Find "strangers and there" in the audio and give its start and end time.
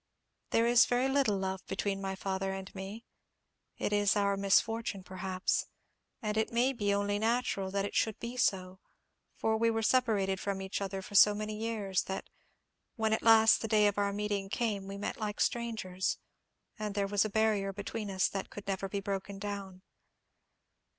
15.39-17.05